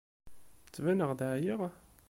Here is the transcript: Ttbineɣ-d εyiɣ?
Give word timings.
Ttbineɣ-d 0.65 1.21
εyiɣ? 1.31 1.59